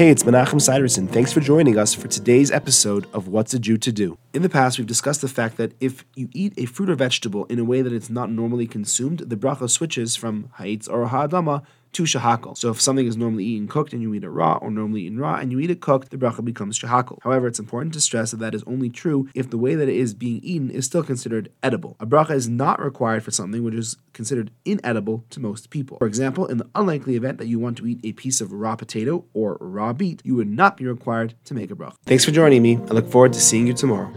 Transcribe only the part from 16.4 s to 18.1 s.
becomes shehakol. However, it's important to